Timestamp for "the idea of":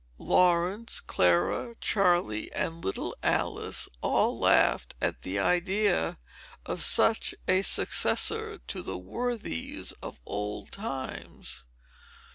5.21-6.81